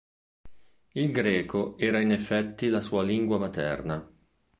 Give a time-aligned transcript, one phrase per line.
[0.93, 4.03] Il greco era in effetti la sua lingua materna.